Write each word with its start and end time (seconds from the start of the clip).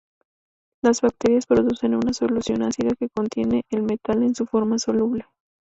Las 0.83 1.01
bacterias 1.01 1.45
producen 1.45 1.93
una 1.93 2.11
solución 2.13 2.63
ácida 2.63 2.95
que 2.99 3.07
contiene 3.09 3.65
al 3.71 3.83
metal 3.83 4.23
en 4.23 4.33
su 4.33 4.47
forma 4.47 4.79
soluble. 4.79 5.27